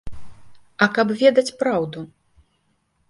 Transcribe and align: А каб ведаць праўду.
А 0.85 0.87
каб 0.95 1.07
ведаць 1.21 1.55
праўду. 1.63 1.99